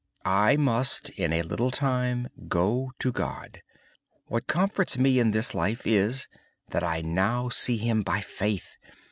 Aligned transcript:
I 0.25 0.57
must, 0.57 1.11
in 1.11 1.31
a 1.31 1.43
little 1.43 1.69
time, 1.69 2.27
go 2.47 2.89
to 2.97 3.11
God. 3.11 3.61
What 4.25 4.47
comforts 4.47 4.97
me 4.97 5.19
in 5.19 5.29
this 5.29 5.53
life 5.53 5.85
is 5.85 6.27
that 6.71 6.83
I 6.83 7.01
now 7.03 7.49
see 7.49 7.77
Him 7.77 8.01
by 8.01 8.21
faith. 8.21 8.77